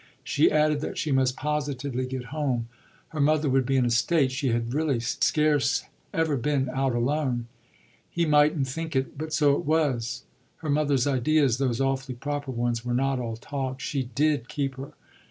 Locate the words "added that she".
0.51-1.11